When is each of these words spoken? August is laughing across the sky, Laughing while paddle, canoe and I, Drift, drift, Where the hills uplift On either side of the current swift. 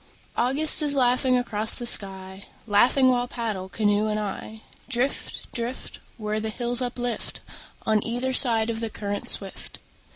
August 0.35 0.81
is 0.81 0.95
laughing 0.95 1.37
across 1.37 1.75
the 1.75 1.85
sky, 1.85 2.41
Laughing 2.65 3.07
while 3.09 3.27
paddle, 3.27 3.69
canoe 3.69 4.07
and 4.07 4.19
I, 4.19 4.63
Drift, 4.89 5.41
drift, 5.51 5.99
Where 6.17 6.39
the 6.39 6.49
hills 6.49 6.81
uplift 6.81 7.41
On 7.85 8.03
either 8.03 8.33
side 8.33 8.71
of 8.71 8.79
the 8.79 8.89
current 8.89 9.29
swift. 9.29 9.77